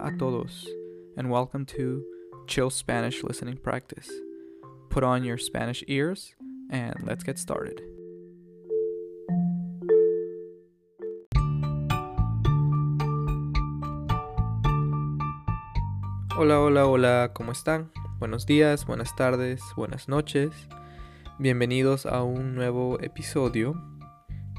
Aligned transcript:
A 0.00 0.12
todos, 0.16 0.64
and 1.16 1.28
welcome 1.28 1.66
to 1.66 2.04
Chill 2.46 2.70
Spanish 2.70 3.24
Listening 3.24 3.56
Practice. 3.56 4.08
Put 4.90 5.02
on 5.02 5.24
your 5.24 5.38
Spanish 5.38 5.82
ears, 5.88 6.36
and 6.70 6.94
let's 7.04 7.24
get 7.24 7.36
started. 7.36 7.82
Hola, 16.36 16.60
hola, 16.60 16.86
hola, 16.86 17.32
¿cómo 17.34 17.50
están? 17.50 17.90
Buenos 18.20 18.46
días, 18.46 18.86
buenas 18.86 19.16
tardes, 19.16 19.60
buenas 19.76 20.06
noches. 20.06 20.52
Bienvenidos 21.40 22.06
a 22.06 22.22
un 22.22 22.54
nuevo 22.54 23.00
episodio. 23.00 23.74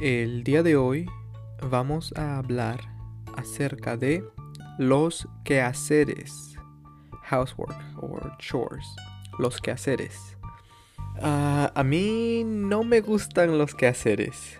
El 0.02 0.44
día 0.44 0.64
de 0.64 0.76
hoy 0.76 1.08
vamos 1.62 2.14
a 2.18 2.38
hablar 2.38 2.82
acerca 3.38 3.96
de 3.96 4.22
los 4.80 5.28
quehaceres, 5.44 6.56
housework 7.24 7.78
or 8.02 8.32
chores, 8.38 8.88
los 9.38 9.60
quehaceres. 9.60 10.38
Ah, 11.22 11.70
a 11.76 11.84
mí 11.84 12.44
no 12.46 12.86
me 12.86 13.02
gustan 13.02 13.58
los 13.58 13.76
quehaceres. 13.76 14.58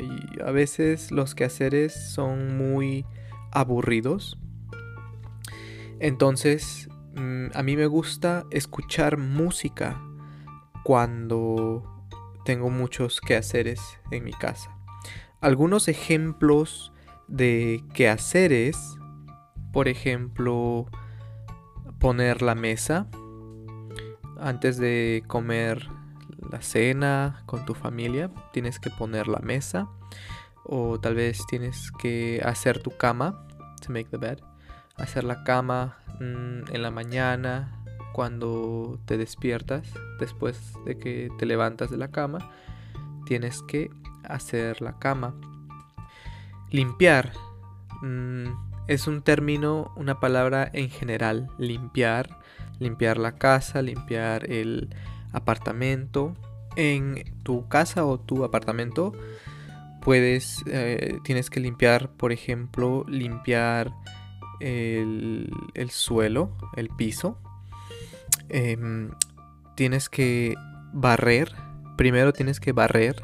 Y 0.00 0.40
a 0.40 0.52
veces 0.52 1.10
los 1.10 1.34
quehaceres 1.34 1.92
son 1.92 2.56
muy 2.56 3.04
aburridos. 3.50 4.38
Entonces, 5.98 6.88
mm, 7.16 7.46
a 7.52 7.64
mí 7.64 7.76
me 7.76 7.86
gusta 7.86 8.44
escuchar 8.52 9.18
música 9.18 10.00
cuando 10.84 12.06
tengo 12.44 12.70
muchos 12.70 13.20
quehaceres 13.20 13.80
en 14.12 14.22
mi 14.22 14.32
casa. 14.32 14.70
Algunos 15.40 15.88
ejemplos 15.88 16.92
de 17.26 17.82
quehaceres, 17.92 18.98
por 19.72 19.88
ejemplo, 19.88 20.86
poner 21.98 22.42
la 22.42 22.54
mesa 22.54 23.06
antes 24.40 24.76
de 24.76 25.22
comer 25.26 25.88
la 26.50 26.60
cena 26.60 27.42
con 27.46 27.64
tu 27.64 27.74
familia, 27.74 28.30
tienes 28.52 28.78
que 28.78 28.90
poner 28.90 29.28
la 29.28 29.38
mesa 29.38 29.88
o 30.64 31.00
tal 31.00 31.14
vez 31.14 31.46
tienes 31.46 31.90
que 31.92 32.42
hacer 32.44 32.82
tu 32.82 32.90
cama, 32.96 33.46
to 33.80 33.92
make 33.92 34.10
the 34.10 34.16
bed, 34.16 34.38
hacer 34.96 35.24
la 35.24 35.44
cama 35.44 35.96
mm, 36.20 36.72
en 36.72 36.82
la 36.82 36.90
mañana 36.90 37.82
cuando 38.12 38.98
te 39.06 39.16
despiertas, 39.16 39.88
después 40.20 40.74
de 40.84 40.98
que 40.98 41.30
te 41.38 41.46
levantas 41.46 41.90
de 41.90 41.96
la 41.96 42.08
cama, 42.08 42.50
tienes 43.24 43.62
que 43.62 43.90
hacer 44.24 44.82
la 44.82 44.98
cama. 44.98 45.34
Limpiar 46.70 47.32
mm, 48.02 48.71
es 48.86 49.06
un 49.06 49.22
término, 49.22 49.92
una 49.96 50.20
palabra 50.20 50.68
en 50.72 50.90
general. 50.90 51.48
Limpiar, 51.58 52.38
limpiar 52.78 53.18
la 53.18 53.36
casa, 53.36 53.82
limpiar 53.82 54.50
el 54.50 54.94
apartamento. 55.32 56.34
En 56.74 57.22
tu 57.42 57.68
casa 57.68 58.04
o 58.06 58.18
tu 58.18 58.44
apartamento 58.44 59.12
puedes, 60.00 60.62
eh, 60.66 61.18
tienes 61.22 61.50
que 61.50 61.60
limpiar, 61.60 62.10
por 62.10 62.32
ejemplo, 62.32 63.04
limpiar 63.08 63.92
el, 64.60 65.50
el 65.74 65.90
suelo, 65.90 66.56
el 66.76 66.88
piso. 66.88 67.38
Em, 68.48 69.10
tienes 69.76 70.08
que 70.08 70.54
barrer. 70.92 71.52
Primero 71.96 72.32
tienes 72.32 72.60
que 72.60 72.72
barrer 72.72 73.16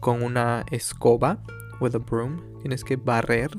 con 0.00 0.22
una 0.22 0.64
escoba 0.70 1.38
with 1.80 1.94
a 1.94 1.98
broom. 1.98 2.60
Tienes 2.60 2.84
que 2.84 2.96
barrer. 2.96 3.50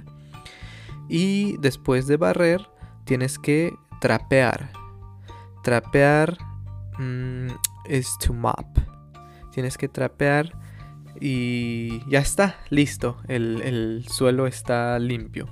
Y 1.10 1.58
después 1.58 2.08
de 2.08 2.18
barrer, 2.18 2.70
tienes 3.06 3.40
que 3.40 3.74
trapear. 4.02 4.72
Trapear 5.64 6.38
mm, 6.98 7.48
es 7.86 8.18
to 8.20 8.34
mop. 8.34 8.78
Tienes 9.52 9.78
que 9.78 9.88
trapear 9.88 10.58
y 11.20 12.08
ya 12.10 12.20
está, 12.20 12.58
listo. 12.70 13.18
El, 13.28 14.06
suelo 14.10 14.48
está 14.48 14.98
limpio. 15.00 15.48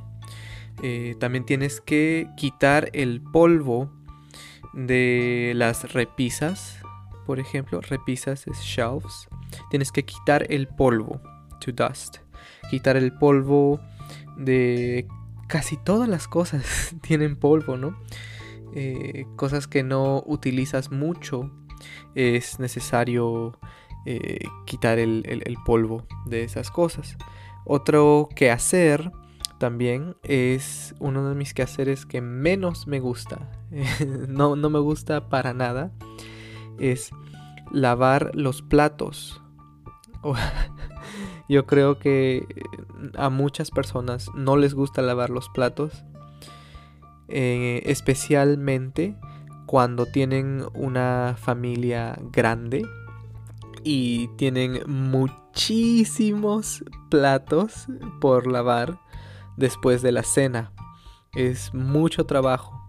Eh, 0.81 1.15
también 1.19 1.45
tienes 1.45 1.81
que 1.81 2.27
quitar 2.37 2.89
el 2.93 3.21
polvo 3.21 3.91
de 4.73 5.53
las 5.55 5.93
repisas. 5.93 6.79
Por 7.27 7.39
ejemplo, 7.39 7.81
repisas 7.81 8.47
es 8.47 8.57
shelves. 8.59 9.27
Tienes 9.69 9.91
que 9.91 10.03
quitar 10.03 10.47
el 10.49 10.67
polvo, 10.67 11.21
to 11.59 11.71
dust 11.71 12.17
quitar 12.69 12.95
el 12.97 13.11
polvo 13.11 13.79
de 14.37 15.07
casi 15.51 15.75
todas 15.75 16.07
las 16.07 16.27
cosas 16.29 16.95
tienen 17.01 17.35
polvo, 17.35 17.75
¿no? 17.75 17.99
Eh, 18.73 19.25
cosas 19.35 19.67
que 19.67 19.83
no 19.83 20.23
utilizas 20.25 20.91
mucho 20.91 21.51
es 22.15 22.57
necesario 22.59 23.59
eh, 24.05 24.45
quitar 24.65 24.97
el, 24.97 25.57
polvo 25.65 26.05
de 26.25 26.43
esas 26.43 26.71
cosas. 26.71 27.17
Otro 27.65 28.29
que 28.33 28.49
hacer 28.49 29.11
también 29.59 30.15
es 30.23 30.95
uno 30.99 31.27
de 31.27 31.35
mis 31.35 31.53
quehaceres 31.53 32.05
que 32.05 32.21
menos 32.21 32.87
me 32.87 33.01
gusta. 33.01 33.51
no, 34.29 34.55
no 34.55 34.69
me 34.69 34.79
gusta 34.79 35.27
para 35.27 35.53
nada. 35.53 35.91
Es 36.79 37.11
lavar 37.73 38.31
los 38.35 38.61
platos. 38.61 39.41
Yo 41.51 41.65
creo 41.65 41.99
que 41.99 42.47
a 43.17 43.29
muchas 43.29 43.71
personas 43.71 44.29
no 44.33 44.55
les 44.55 44.73
gusta 44.73 45.01
lavar 45.01 45.29
los 45.29 45.49
platos, 45.49 46.05
eh, 47.27 47.81
especialmente 47.87 49.17
cuando 49.65 50.05
tienen 50.05 50.63
una 50.73 51.35
familia 51.37 52.17
grande 52.31 52.87
y 53.83 54.29
tienen 54.37 54.79
muchísimos 54.87 56.85
platos 57.09 57.87
por 58.21 58.47
lavar 58.47 59.01
después 59.57 60.01
de 60.01 60.13
la 60.13 60.23
cena. 60.23 60.71
Es 61.35 61.73
mucho 61.73 62.25
trabajo. 62.25 62.81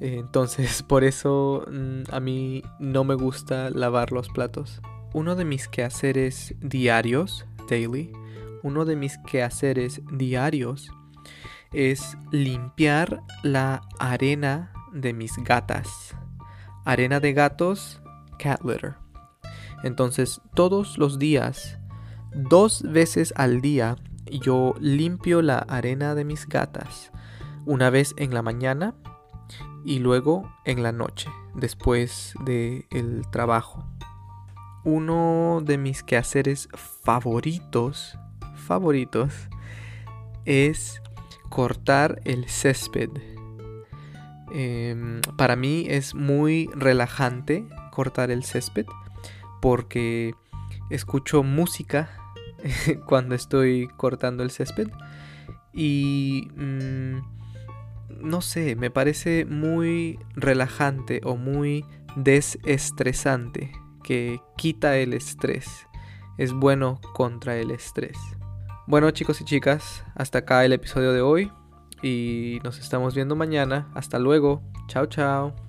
Entonces 0.00 0.82
por 0.88 1.04
eso 1.04 1.64
mm, 1.70 2.02
a 2.10 2.18
mí 2.18 2.64
no 2.80 3.04
me 3.04 3.14
gusta 3.14 3.70
lavar 3.70 4.10
los 4.10 4.28
platos. 4.28 4.82
Uno 5.14 5.36
de 5.36 5.44
mis 5.44 5.68
quehaceres 5.68 6.56
diarios 6.60 7.46
daily, 7.66 8.12
uno 8.62 8.84
de 8.84 8.96
mis 8.96 9.18
quehaceres 9.18 10.00
diarios 10.12 10.90
es 11.72 12.16
limpiar 12.30 13.22
la 13.42 13.82
arena 13.98 14.72
de 14.92 15.12
mis 15.12 15.36
gatas. 15.38 16.16
Arena 16.84 17.20
de 17.20 17.32
gatos, 17.32 18.00
cat 18.38 18.62
litter. 18.62 18.94
Entonces, 19.82 20.40
todos 20.54 20.98
los 20.98 21.18
días, 21.18 21.78
dos 22.34 22.82
veces 22.82 23.32
al 23.36 23.60
día, 23.60 23.96
yo 24.26 24.74
limpio 24.80 25.42
la 25.42 25.58
arena 25.58 26.14
de 26.14 26.24
mis 26.24 26.48
gatas. 26.48 27.12
Una 27.66 27.90
vez 27.90 28.14
en 28.16 28.32
la 28.32 28.42
mañana 28.42 28.94
y 29.84 29.98
luego 29.98 30.50
en 30.64 30.82
la 30.82 30.92
noche, 30.92 31.28
después 31.54 32.34
del 32.44 32.86
el 32.90 33.22
trabajo 33.30 33.95
uno 34.86 35.62
de 35.64 35.78
mis 35.78 36.04
quehaceres 36.04 36.68
favoritos, 37.02 38.16
favoritos, 38.54 39.34
es 40.44 41.02
cortar 41.48 42.20
el 42.24 42.48
césped. 42.48 43.10
Em, 44.52 45.20
para 45.36 45.56
mí 45.56 45.86
es 45.88 46.14
muy 46.14 46.70
relajante 46.72 47.66
cortar 47.90 48.30
el 48.30 48.44
césped 48.44 48.86
porque 49.60 50.34
escucho 50.88 51.42
música 51.42 52.08
cuando 53.06 53.34
estoy 53.34 53.88
cortando 53.96 54.44
el 54.44 54.52
césped 54.52 54.88
y 55.72 56.48
mm, 56.54 57.16
no 58.20 58.40
sé, 58.40 58.76
me 58.76 58.92
parece 58.92 59.46
muy 59.46 60.20
relajante 60.36 61.20
o 61.24 61.36
muy 61.36 61.84
desestresante 62.14 63.72
que 64.06 64.40
quita 64.56 64.96
el 64.96 65.12
estrés. 65.12 65.86
Es 66.38 66.52
bueno 66.52 67.00
contra 67.12 67.56
el 67.56 67.70
estrés. 67.70 68.16
Bueno 68.86 69.10
chicos 69.10 69.40
y 69.40 69.44
chicas, 69.44 70.04
hasta 70.14 70.38
acá 70.38 70.64
el 70.64 70.72
episodio 70.72 71.12
de 71.12 71.20
hoy 71.20 71.52
y 72.02 72.60
nos 72.62 72.78
estamos 72.78 73.14
viendo 73.14 73.34
mañana. 73.34 73.90
Hasta 73.94 74.18
luego. 74.18 74.62
Chao, 74.86 75.06
chao. 75.06 75.65